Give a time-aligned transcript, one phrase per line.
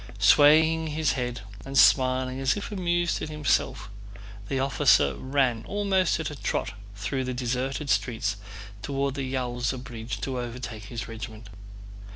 [0.17, 3.87] Swaying his head and smiling as if amused at himself,
[4.47, 8.37] the officer ran almost at a trot through the deserted streets
[8.81, 11.49] toward the Yaúza bridge to overtake his regiment.